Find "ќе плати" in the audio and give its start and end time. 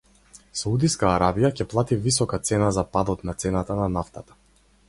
1.59-1.99